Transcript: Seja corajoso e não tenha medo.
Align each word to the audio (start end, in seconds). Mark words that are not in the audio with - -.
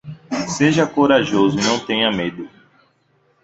Seja 0.47 0.87
corajoso 0.87 1.59
e 1.59 1.63
não 1.63 1.77
tenha 1.85 2.11
medo. 2.11 2.49